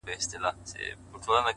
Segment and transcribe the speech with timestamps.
[1.11, 1.41] خو زه ـ